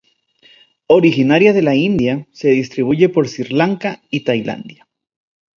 [0.95, 4.87] Originaria de la India, se distribuye por Sri Lanka y Tailandia.